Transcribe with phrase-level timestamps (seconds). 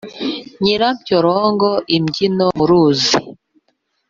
[0.61, 3.13] nyirampyorongo-imbyiro mu ruzi